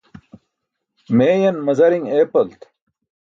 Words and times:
Meeyan 1.17 1.57
mazari̇ṅ 1.65 2.05
eepalt. 2.15 2.61